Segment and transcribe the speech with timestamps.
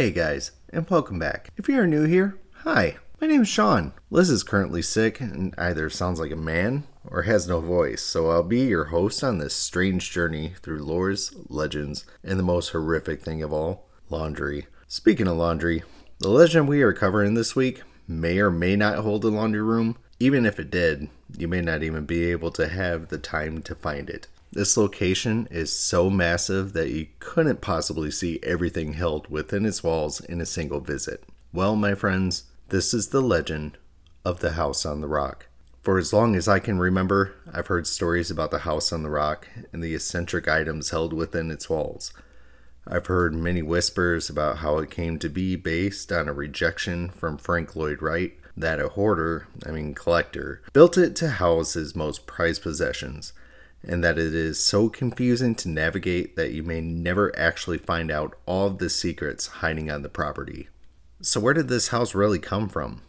[0.00, 1.50] Hey guys, and welcome back.
[1.58, 3.92] If you are new here, hi, my name is Sean.
[4.08, 8.30] Liz is currently sick and either sounds like a man or has no voice, so
[8.30, 13.20] I'll be your host on this strange journey through lores, legends, and the most horrific
[13.20, 14.68] thing of all laundry.
[14.88, 15.82] Speaking of laundry,
[16.18, 19.98] the legend we are covering this week may or may not hold a laundry room.
[20.18, 23.74] Even if it did, you may not even be able to have the time to
[23.74, 24.28] find it.
[24.52, 30.20] This location is so massive that you couldn't possibly see everything held within its walls
[30.20, 31.22] in a single visit.
[31.52, 33.78] Well, my friends, this is the legend
[34.24, 35.46] of the House on the Rock.
[35.82, 39.08] For as long as I can remember, I've heard stories about the House on the
[39.08, 42.12] Rock and the eccentric items held within its walls.
[42.84, 47.38] I've heard many whispers about how it came to be based on a rejection from
[47.38, 52.26] Frank Lloyd Wright that a hoarder, I mean collector, built it to house his most
[52.26, 53.32] prized possessions
[53.86, 58.36] and that it is so confusing to navigate that you may never actually find out
[58.46, 60.68] all of the secrets hiding on the property.
[61.22, 63.02] So, where did this house really come from?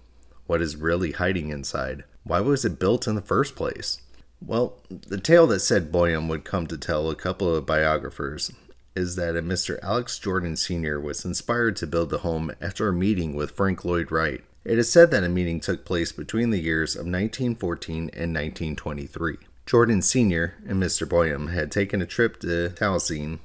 [0.48, 2.04] What is really hiding inside?
[2.24, 4.02] Why was it built in the first place?
[4.46, 8.52] Well, the tale that said Boyum would come to tell a couple of biographers
[8.96, 9.80] is that a Mr.
[9.82, 11.00] Alex Jordan Sr.
[11.00, 14.44] was inspired to build the home after a meeting with Frank Lloyd Wright.
[14.66, 19.38] It is said that a meeting took place between the years of 1914 and 1923.
[19.72, 20.56] Jordan Sr.
[20.68, 21.08] and Mr.
[21.08, 23.40] Boyum had taken a trip to Taliesin,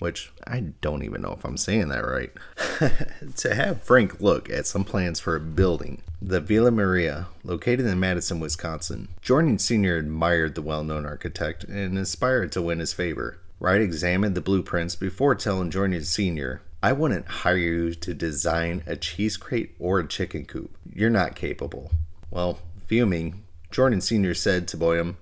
[0.00, 2.32] which I don't even know if I'm saying that right,
[3.36, 8.00] to have Frank look at some plans for a building, the Villa Maria, located in
[8.00, 9.10] Madison, Wisconsin.
[9.22, 9.96] Jordan Sr.
[9.96, 13.38] admired the well known architect and aspired to win his favor.
[13.60, 18.96] Wright examined the blueprints before telling Jordan Sr., I wouldn't hire you to design a
[18.96, 20.76] cheese crate or a chicken coop.
[20.92, 21.92] You're not capable.
[22.28, 24.34] Well, fuming, Jordan Sr.
[24.34, 25.14] said to Boyum,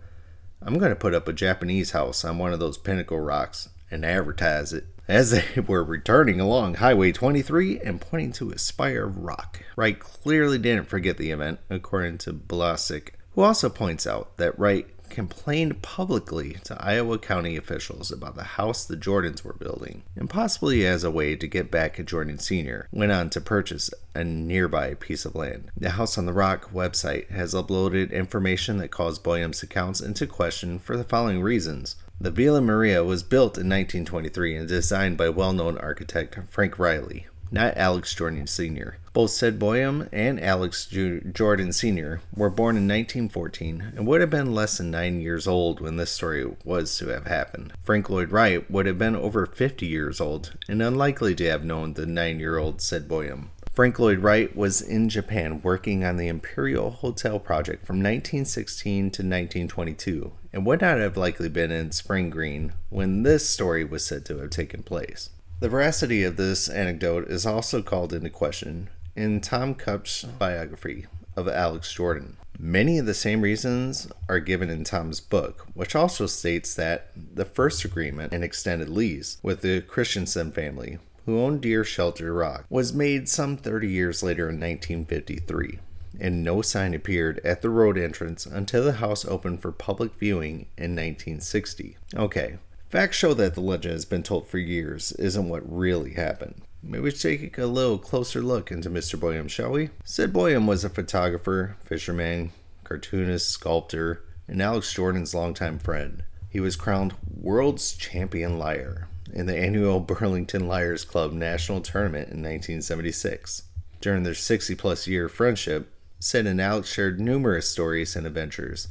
[0.63, 4.05] I'm going to put up a Japanese house on one of those pinnacle rocks and
[4.05, 4.87] advertise it.
[5.07, 9.99] As they were returning along Highway 23 and pointing to a spire of rock, Wright
[9.99, 15.83] clearly didn't forget the event, according to Balousek, who also points out that Wright complained
[15.83, 21.05] publicly to Iowa County officials about the house the Jordans were building, and possibly as
[21.05, 25.25] a way to get back at Jordan Sr., went on to purchase a nearby piece
[25.25, 25.71] of land.
[25.77, 30.79] The House on the Rock website has uploaded information that calls Boyum's accounts into question
[30.79, 31.97] for the following reasons.
[32.21, 37.29] The Villa Maria was built in 1923 and designed by well known architect Frank Riley
[37.51, 38.99] not Alex Jordan Sr.
[39.19, 42.21] Both Sid Boyum and Alex Jordan Sr.
[42.37, 46.13] were born in 1914 and would have been less than nine years old when this
[46.13, 47.73] story was to have happened.
[47.83, 51.95] Frank Lloyd Wright would have been over 50 years old and unlikely to have known
[51.95, 53.49] the nine year old Sid Boyum.
[53.73, 59.23] Frank Lloyd Wright was in Japan working on the Imperial Hotel project from 1916 to
[59.23, 64.25] 1922 and would not have likely been in Spring Green when this story was said
[64.27, 65.31] to have taken place.
[65.59, 71.49] The veracity of this anecdote is also called into question in Tom Kupsh's biography of
[71.49, 72.37] Alex Jordan.
[72.57, 77.45] Many of the same reasons are given in Tom's book, which also states that the
[77.45, 82.93] first agreement and extended lease with the Christensen family, who owned Deer Shelter Rock, was
[82.93, 85.81] made some 30 years later in 1953,
[86.21, 90.67] and no sign appeared at the road entrance until the house opened for public viewing
[90.77, 91.97] in 1960.
[92.15, 92.59] Okay,
[92.89, 96.63] Facts show that the legend has been told for years isn't what really happened.
[96.89, 99.21] Maybe we take a little closer look into Mr.
[99.21, 99.91] Boyum, shall we?
[100.05, 106.23] Sid Boyum was a photographer, fisherman, cartoonist, sculptor, and Alex Jordan's longtime friend.
[106.49, 112.39] He was crowned World's Champion Liar in the annual Burlington Liars Club National Tournament in
[112.39, 113.65] 1976.
[114.01, 118.89] During their 60 plus year friendship, Sid and Alex shared numerous stories and adventures.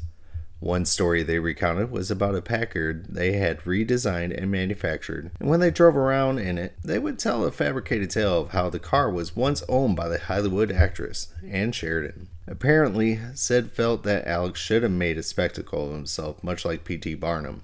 [0.60, 5.60] One story they recounted was about a Packard they had redesigned and manufactured, and when
[5.60, 9.12] they drove around in it, they would tell a fabricated tale of how the car
[9.12, 12.30] was once owned by the Hollywood actress, Ann Sheridan.
[12.48, 17.14] Apparently, Sid felt that Alex should have made a spectacle of himself, much like P.T.
[17.16, 17.62] Barnum.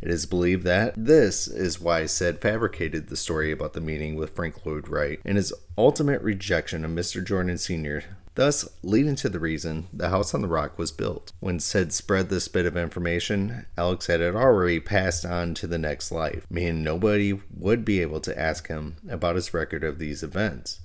[0.00, 4.34] It is believed that this is why Sid fabricated the story about the meeting with
[4.34, 7.24] Frank Lloyd Wright and his ultimate rejection of Mr.
[7.24, 8.04] Jordan Sr
[8.36, 11.32] thus leading to the reason the house on the rock was built.
[11.40, 15.78] When Sid spread this bit of information, Alex had it already passed on to the
[15.78, 20.22] next life, meaning nobody would be able to ask him about his record of these
[20.22, 20.80] events.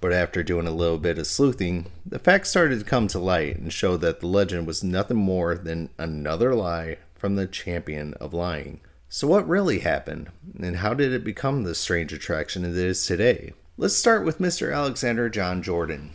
[0.00, 3.56] But after doing a little bit of sleuthing, the facts started to come to light
[3.56, 8.34] and show that the legend was nothing more than another lie from the champion of
[8.34, 8.80] lying.
[9.08, 13.54] So, what really happened, and how did it become the strange attraction it is today?
[13.78, 14.74] Let's start with Mr.
[14.74, 16.10] Alexander John Jordan.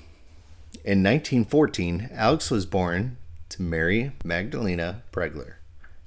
[0.85, 3.17] In 1914, Alex was born
[3.49, 5.55] to Mary Magdalena Pregler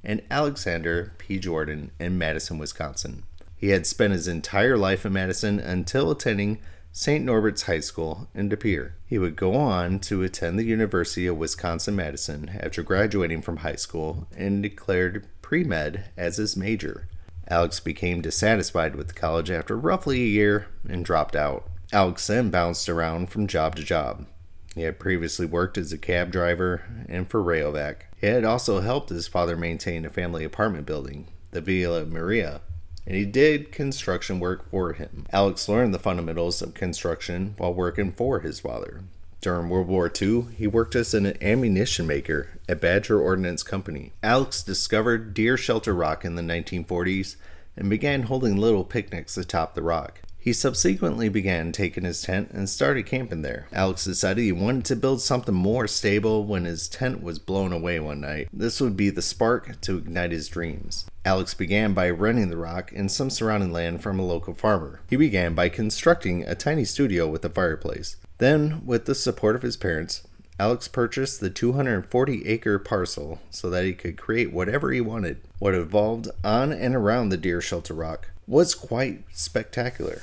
[0.03, 1.39] and Alexander P.
[1.39, 3.25] Jordan in Madison, Wisconsin.
[3.55, 6.59] He had spent his entire life in Madison until attending
[6.91, 7.23] St.
[7.23, 8.95] Norbert's High School in De Pere.
[9.05, 13.77] He would go on to attend the University of Wisconsin Madison after graduating from high
[13.77, 17.09] school and declared pre med as his major.
[17.47, 21.69] Alex became dissatisfied with college after roughly a year and dropped out.
[21.93, 24.25] Alex then bounced around from job to job.
[24.75, 28.03] He had previously worked as a cab driver and for Rayovac.
[28.17, 32.63] He had also helped his father maintain a family apartment building, the Villa Maria,
[33.07, 35.27] and he did construction work for him.
[35.33, 39.03] Alex learned the fundamentals of construction while working for his father.
[39.41, 44.13] During World War II, he worked as an ammunition maker at Badger Ordnance Company.
[44.23, 47.35] Alex discovered Deer Shelter Rock in the 1940s
[47.77, 50.21] and began holding little picnics atop the rock.
[50.43, 53.69] He subsequently began taking his tent and started camping there.
[53.73, 58.01] Alex decided he wanted to build something more stable when his tent was blown away
[58.01, 58.49] one night.
[58.53, 61.07] This would be the spark to ignite his dreams.
[61.25, 65.01] Alex began by renting the rock and some surrounding land from a local farmer.
[65.09, 68.17] He began by constructing a tiny studio with a fireplace.
[68.39, 70.27] Then, with the support of his parents,
[70.59, 75.41] Alex purchased the 240 acre parcel so that he could create whatever he wanted.
[75.61, 80.23] What evolved on and around the deer shelter rock was quite spectacular.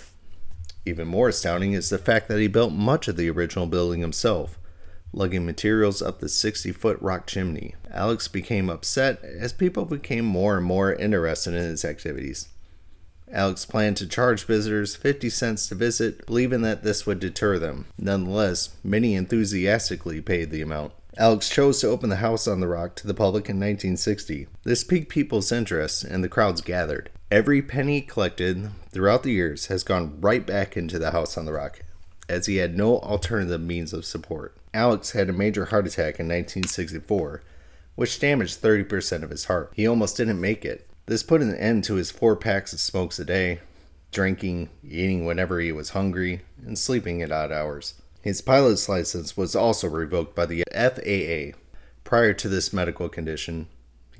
[0.85, 4.57] Even more astounding is the fact that he built much of the original building himself,
[5.11, 7.75] lugging materials up the 60 foot rock chimney.
[7.91, 12.49] Alex became upset as people became more and more interested in his activities.
[13.31, 17.85] Alex planned to charge visitors 50 cents to visit, believing that this would deter them.
[17.97, 20.93] Nonetheless, many enthusiastically paid the amount.
[21.17, 24.47] Alex chose to open the house on the rock to the public in 1960.
[24.63, 27.11] This piqued people's interest, and the crowds gathered.
[27.31, 31.53] Every penny collected throughout the years has gone right back into the house on the
[31.53, 31.81] rock,
[32.27, 34.57] as he had no alternative means of support.
[34.73, 37.43] Alex had a major heart attack in 1964,
[37.93, 39.71] which damaged 30% of his heart.
[39.75, 40.89] He almost didn't make it.
[41.05, 43.59] This put an end to his four packs of smokes a day,
[44.11, 47.93] drinking, eating whenever he was hungry, and sleeping at odd hours.
[48.23, 51.57] His pilot's license was also revoked by the FAA.
[52.03, 53.67] Prior to this medical condition,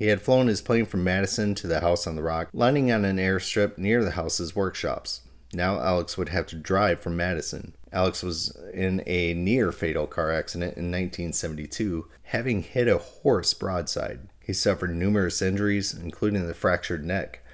[0.00, 3.04] he had flown his plane from Madison to the house on the rock, landing on
[3.04, 5.20] an airstrip near the house's workshops.
[5.52, 7.74] Now Alex would have to drive from Madison.
[7.92, 14.20] Alex was in a near fatal car accident in 1972, having hit a horse broadside.
[14.42, 17.44] He suffered numerous injuries, including the fractured neck.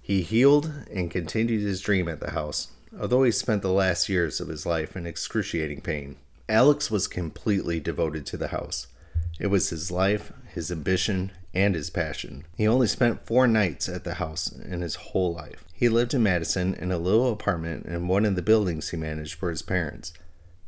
[0.00, 4.40] He healed and continued his dream at the house, although he spent the last years
[4.40, 6.16] of his life in excruciating pain.
[6.48, 8.86] Alex was completely devoted to the house.
[9.38, 12.44] It was his life, his ambition, and his passion.
[12.56, 15.64] He only spent four nights at the house in his whole life.
[15.72, 19.34] He lived in Madison in a little apartment in one of the buildings he managed
[19.34, 20.12] for his parents.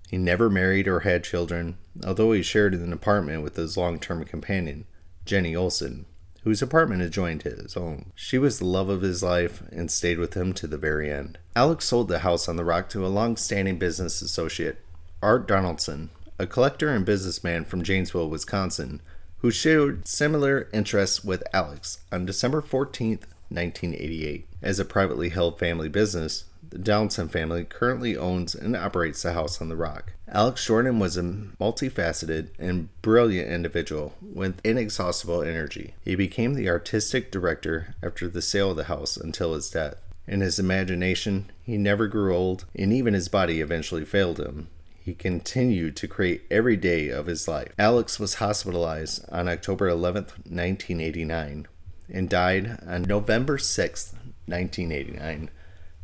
[0.08, 4.24] He never married or had children, although he shared an apartment with his long term
[4.24, 4.86] companion,
[5.24, 6.06] Jenny Olson,
[6.42, 8.12] whose apartment adjoined his own.
[8.14, 11.38] She was the love of his life and stayed with him to the very end.
[11.56, 14.78] Alex sold the house on the rock to a long standing business associate,
[15.22, 19.00] Art Donaldson, a collector and businessman from Janesville, Wisconsin,
[19.38, 24.46] who shared similar interests with Alex on December 14, 1988.
[24.62, 29.60] As a privately held family business, the Donaldson family currently owns and operates the House
[29.60, 30.12] on the Rock.
[30.28, 35.94] Alex Jordan was a multifaceted and brilliant individual with inexhaustible energy.
[36.04, 39.96] He became the artistic director after the sale of the house until his death.
[40.26, 44.66] In his imagination, he never grew old, and even his body eventually failed him.
[45.06, 47.72] He continued to create every day of his life.
[47.78, 51.68] Alex was hospitalized on October 11, 1989,
[52.12, 54.12] and died on November 6,
[54.46, 55.50] 1989,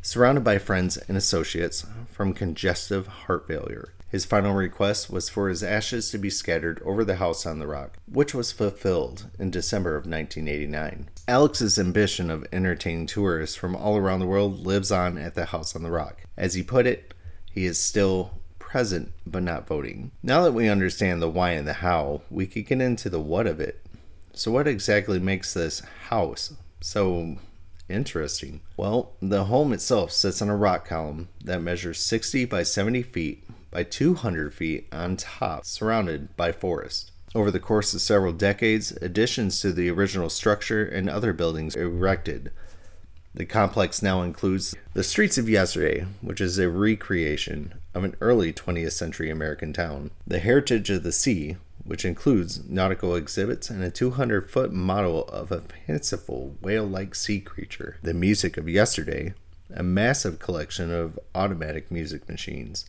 [0.02, 3.92] surrounded by friends and associates from congestive heart failure.
[4.08, 7.66] His final request was for his ashes to be scattered over the house on the
[7.66, 11.08] rock, which was fulfilled in December of 1989.
[11.26, 15.74] Alex's ambition of entertaining tourists from all around the world lives on at the house
[15.74, 16.22] on the rock.
[16.36, 17.14] As he put it,
[17.50, 18.41] he is still
[18.72, 20.10] present but not voting.
[20.22, 23.46] Now that we understand the why and the how, we could get into the what
[23.46, 23.84] of it.
[24.32, 27.36] So, what exactly makes this house so
[27.90, 28.62] interesting?
[28.78, 33.44] Well, the home itself sits on a rock column that measures 60 by 70 feet
[33.70, 37.12] by 200 feet on top, surrounded by forest.
[37.34, 42.52] Over the course of several decades, additions to the original structure and other buildings erected
[43.34, 48.52] the complex now includes the Streets of Yesterday, which is a recreation of an early
[48.52, 53.90] 20th century American town, the Heritage of the Sea, which includes nautical exhibits and a
[53.90, 59.34] 200 foot model of a fanciful whale like sea creature, the Music of Yesterday,
[59.74, 62.84] a massive collection of automatic music machines,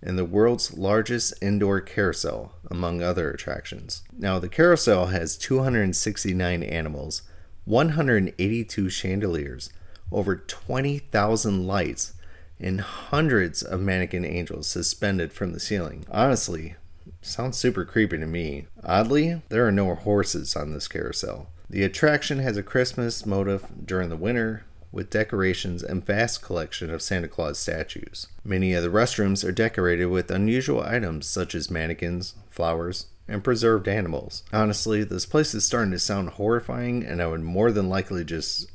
[0.00, 4.02] and the world's largest indoor carousel, among other attractions.
[4.16, 7.22] Now, the carousel has 269 animals
[7.64, 9.70] 182 chandeliers,
[10.10, 12.14] over 20,000 lights,
[12.58, 16.04] and hundreds of mannequin angels suspended from the ceiling.
[16.10, 16.76] Honestly,
[17.20, 18.66] sounds super creepy to me.
[18.84, 21.48] Oddly, there are no horses on this carousel.
[21.68, 27.00] The attraction has a Christmas motif during the winter, with decorations and vast collection of
[27.00, 28.26] Santa Claus statues.
[28.44, 33.88] Many of the restrooms are decorated with unusual items such as mannequins, flowers, and preserved
[33.88, 34.44] animals.
[34.52, 38.70] Honestly, this place is starting to sound horrifying, and I would more than likely just,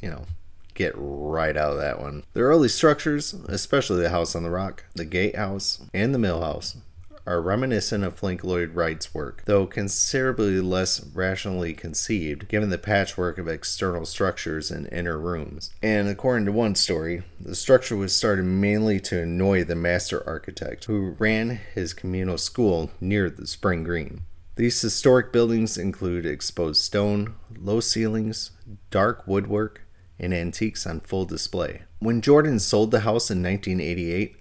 [0.00, 0.26] you know,
[0.74, 2.22] get right out of that one.
[2.32, 6.76] The early structures, especially the house on the rock, the gatehouse, and the mill house,
[7.26, 13.38] are reminiscent of Frank Lloyd Wright's work, though considerably less rationally conceived given the patchwork
[13.38, 15.72] of external structures and inner rooms.
[15.82, 20.84] And according to one story, the structure was started mainly to annoy the master architect
[20.86, 24.22] who ran his communal school near the Spring Green.
[24.56, 28.50] These historic buildings include exposed stone, low ceilings,
[28.90, 29.82] dark woodwork,
[30.18, 31.82] and antiques on full display.
[32.00, 34.36] When Jordan sold the house in 1988,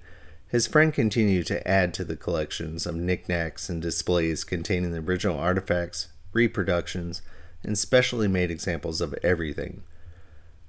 [0.51, 5.39] his friend continued to add to the collections of knickknacks and displays containing the original
[5.39, 7.21] artifacts, reproductions,
[7.63, 9.81] and specially made examples of everything.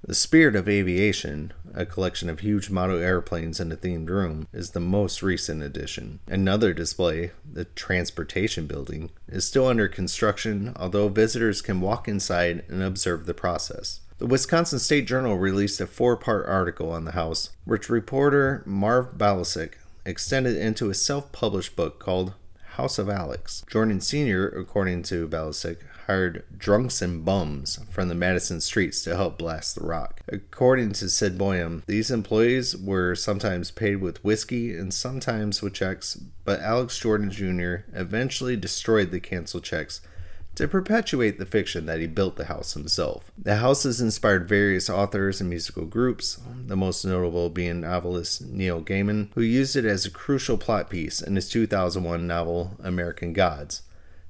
[0.07, 4.71] The Spirit of Aviation, a collection of huge model airplanes in a themed room, is
[4.71, 6.21] the most recent addition.
[6.29, 12.85] Another display, the Transportation Building, is still under construction, although visitors can walk inside and
[12.85, 14.01] observe the process.
[14.23, 19.19] The Wisconsin State Journal released a four part article on the house, which reporter Marv
[19.19, 19.73] Balousek
[20.07, 22.35] extended into a self published book called
[22.77, 23.65] House of Alex.
[23.69, 29.39] Jordan Sr., according to Balousek, hired drunks and bums from the Madison streets to help
[29.39, 30.21] blast the rock.
[30.29, 36.15] According to Sid Boyum, these employees were sometimes paid with whiskey and sometimes with checks,
[36.45, 37.91] but Alex Jordan Jr.
[37.93, 40.01] eventually destroyed the canceled checks
[40.55, 43.31] to perpetuate the fiction that he built the house himself.
[43.39, 48.83] The house has inspired various authors and musical groups, the most notable being novelist Neil
[48.83, 53.83] Gaiman, who used it as a crucial plot piece in his 2001 novel American Gods,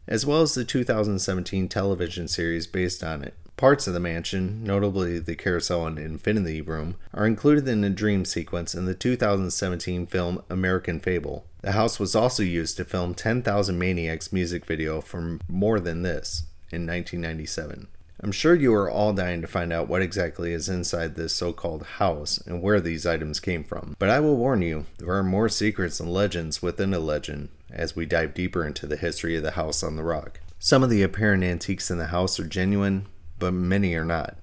[0.06, 3.34] as well as the 2017 television series based on it.
[3.56, 8.24] Parts of the mansion, notably the carousel and infinity room, are included in a dream
[8.24, 11.46] sequence in the 2017 film American Fable.
[11.62, 16.44] The house was also used to film 10,000 Maniacs music video for more than this
[16.72, 17.86] in 1997.
[18.20, 21.52] I'm sure you are all dying to find out what exactly is inside this so
[21.52, 23.96] called house and where these items came from.
[24.00, 27.94] But I will warn you, there are more secrets and legends within a legend as
[27.94, 30.40] we dive deeper into the history of the house on the rock.
[30.58, 33.06] Some of the apparent antiques in the house are genuine,
[33.38, 34.36] but many are not.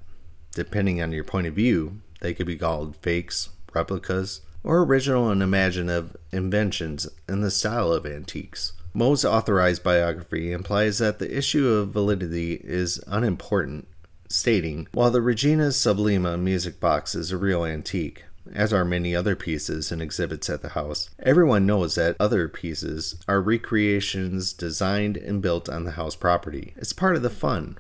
[0.51, 5.42] Depending on your point of view, they could be called fakes, replicas, or original and
[5.42, 8.74] imaginative inventions in the style of antiques.
[8.94, 13.88] Moe's authorized biography implies that the issue of validity is unimportant,
[14.28, 19.36] stating, While the Regina Sublima music box is a real antique, as are many other
[19.36, 25.42] pieces and exhibits at the house, everyone knows that other pieces are recreations designed and
[25.42, 26.74] built on the house property.
[26.75, 27.78] It's part of the fun,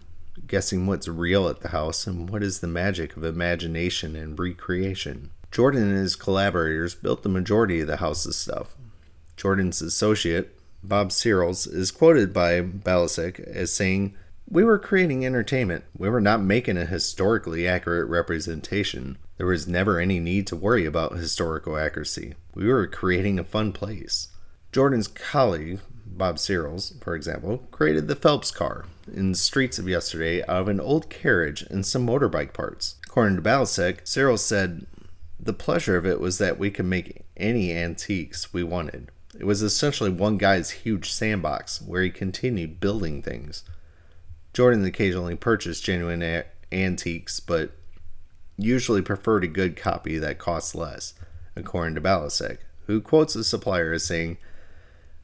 [0.47, 5.31] guessing what's real at the house and what is the magic of imagination and recreation.
[5.51, 8.75] Jordan and his collaborators built the majority of the house's stuff.
[9.35, 14.15] Jordan's associate, Bob Searles, is quoted by Balousek as saying,
[14.49, 15.85] We were creating entertainment.
[15.97, 19.17] We were not making a historically accurate representation.
[19.37, 22.35] There was never any need to worry about historical accuracy.
[22.53, 24.27] We were creating a fun place.
[24.71, 30.41] Jordan's colleague, Bob Searles, for example, created the Phelps car in the streets of yesterday
[30.43, 32.95] out of an old carriage and some motorbike parts.
[33.07, 34.85] According to Balousek, Searles said,
[35.39, 39.09] The pleasure of it was that we could make any antiques we wanted.
[39.37, 43.63] It was essentially one guy's huge sandbox where he continued building things.
[44.53, 47.71] Jordan occasionally purchased genuine a- antiques, but
[48.57, 51.13] usually preferred a good copy that costs less,
[51.55, 54.37] according to Balousek, who quotes the supplier as saying,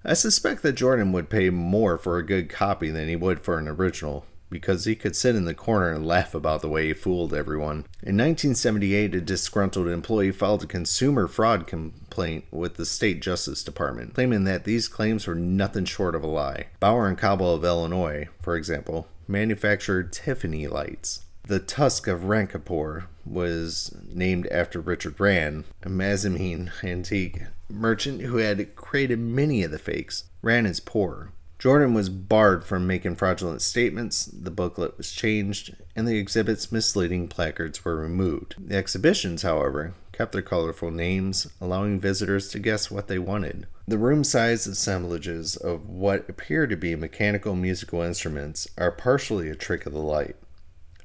[0.05, 3.57] I suspect that Jordan would pay more for a good copy than he would for
[3.57, 6.93] an original, because he could sit in the corner and laugh about the way he
[6.93, 7.85] fooled everyone.
[8.03, 14.13] In 1978, a disgruntled employee filed a consumer fraud complaint with the state justice department,
[14.13, 16.67] claiming that these claims were nothing short of a lie.
[16.79, 21.25] Bauer and Coble of Illinois, for example, manufactured Tiffany lights.
[21.47, 28.75] The Tusk of Ranchipur was named after Richard Rand, a Mazomanie antique merchant who had
[28.75, 31.31] created many of the fakes, ran as poor.
[31.57, 37.27] Jordan was barred from making fraudulent statements, the booklet was changed, and the exhibit's misleading
[37.27, 38.55] placards were removed.
[38.57, 43.67] The exhibitions, however, kept their colorful names, allowing visitors to guess what they wanted.
[43.87, 49.55] The room sized assemblages of what appear to be mechanical musical instruments are partially a
[49.55, 50.35] trick of the light.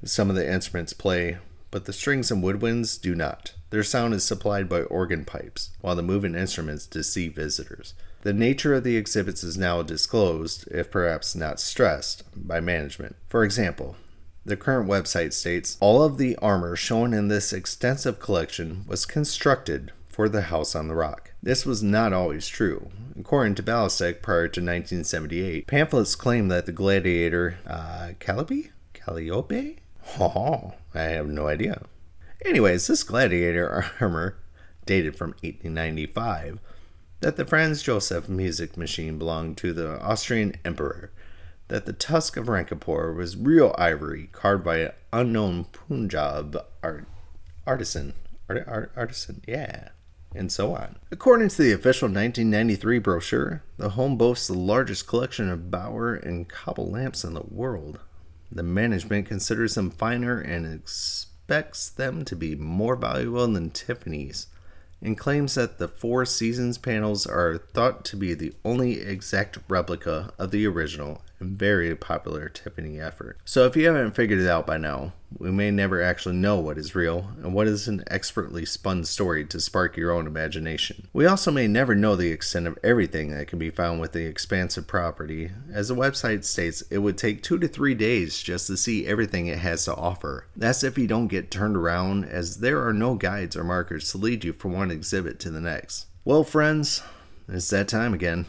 [0.03, 1.37] Some of the instruments play,
[1.71, 3.53] but the strings and woodwinds do not.
[3.69, 7.93] Their sound is supplied by organ pipes, while the moving instruments deceive visitors.
[8.21, 13.15] The nature of the exhibits is now disclosed, if perhaps not stressed, by management.
[13.27, 13.95] For example,
[14.45, 19.91] the current website states all of the armor shown in this extensive collection was constructed
[20.07, 21.31] for the House on the Rock.
[21.41, 22.91] This was not always true.
[23.19, 28.69] According to Balousek, prior to 1978, pamphlets claim that the gladiator uh, Calliope?
[28.93, 29.79] Calliope?
[30.19, 31.83] Oh, I have no idea.
[32.45, 34.37] Anyways, this gladiator armor,
[34.85, 36.59] dated from 1895,
[37.21, 41.11] that the Franz Joseph music machine belonged to the Austrian emperor,
[41.67, 47.07] that the tusk of Ranchipur was real ivory carved by an unknown Punjab art,
[47.65, 48.13] artisan.
[48.49, 49.89] Art, art, artisan, yeah,
[50.35, 50.97] and so on.
[51.11, 56.49] According to the official 1993 brochure, the home boasts the largest collection of Bauer and
[56.49, 57.99] Coble lamps in the world.
[58.51, 64.47] The management considers them finer and expects them to be more valuable than Tiffany's
[65.01, 70.31] and claims that the Four Seasons panels are thought to be the only exact replica
[70.37, 73.37] of the original very popular Tiffany effort.
[73.45, 76.77] So if you haven't figured it out by now, we may never actually know what
[76.77, 81.07] is real and what is an expertly spun story to spark your own imagination.
[81.13, 84.25] We also may never know the extent of everything that can be found with the
[84.25, 85.51] expansive property.
[85.71, 89.47] As the website states, it would take two to three days just to see everything
[89.47, 90.47] it has to offer.
[90.55, 94.17] That's if you don't get turned around, as there are no guides or markers to
[94.17, 96.07] lead you from one exhibit to the next.
[96.25, 97.01] Well, friends,
[97.47, 98.45] it's that time again.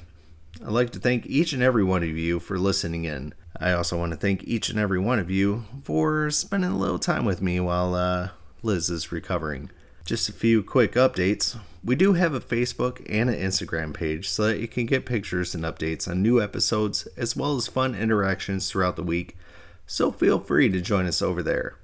[0.64, 3.34] I'd like to thank each and every one of you for listening in.
[3.58, 7.00] I also want to thank each and every one of you for spending a little
[7.00, 8.28] time with me while uh,
[8.62, 9.70] Liz is recovering.
[10.04, 11.58] Just a few quick updates.
[11.82, 15.52] We do have a Facebook and an Instagram page so that you can get pictures
[15.52, 19.36] and updates on new episodes as well as fun interactions throughout the week.
[19.84, 21.76] So feel free to join us over there.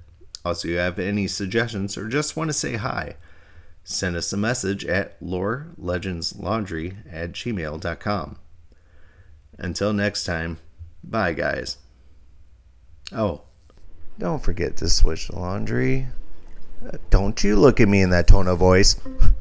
[0.45, 3.17] Also, if you have any suggestions or just want to say hi,
[3.83, 8.37] send us a message at lorelegendslaundry at gmail.com.
[9.59, 10.57] Until next time,
[11.03, 11.77] bye, guys.
[13.11, 13.41] Oh,
[14.17, 16.07] don't forget to switch the laundry.
[16.85, 18.95] Uh, don't you look at me in that tone of voice.